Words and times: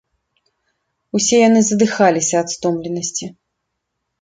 Усе 1.19 1.37
яны 1.47 1.61
задыхаліся 1.67 2.35
ад 2.43 2.49
стомленасці. 2.55 3.25